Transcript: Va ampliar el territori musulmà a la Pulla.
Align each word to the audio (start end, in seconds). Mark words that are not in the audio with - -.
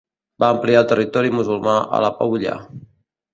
Va 0.43 0.47
ampliar 0.53 0.79
el 0.83 0.87
territori 0.91 1.33
musulmà 1.35 1.77
a 1.99 2.01
la 2.07 2.11
Pulla. 2.23 2.57